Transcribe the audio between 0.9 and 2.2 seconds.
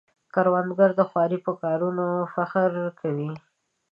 د خوارۍ په کارونو